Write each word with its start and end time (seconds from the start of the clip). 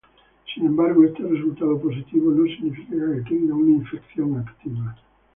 Sin 0.51 0.65
embargo, 0.65 1.03
este 1.05 1.21
resultado 1.21 1.79
positivo 1.79 2.31
no 2.31 2.43
significa 2.45 3.05
que 3.13 3.21
tenga 3.21 3.53
una 3.53 3.69
infección 3.73 4.35
activa. 4.35 4.97